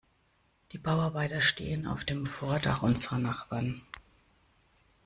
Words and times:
Die 0.71 0.79
Bauarbeiter 0.79 1.41
stehen 1.41 1.85
auf 1.85 2.03
dem 2.05 2.25
Vordach 2.25 2.81
unserer 2.81 3.19
Nachbarn. 3.19 3.83